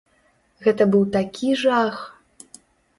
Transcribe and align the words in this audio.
Гэта 0.69 0.87
быў 0.95 1.03
такі 1.17 1.49
жах. 1.63 2.03